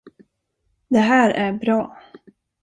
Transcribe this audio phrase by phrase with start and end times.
[0.87, 1.97] Den här är bra.